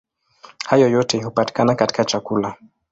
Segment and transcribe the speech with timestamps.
[0.65, 2.55] Hayo yote hupatikana katika chakula.